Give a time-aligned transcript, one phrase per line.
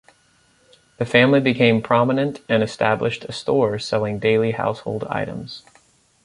[0.97, 5.61] The family became prominent and established a store selling daily household items.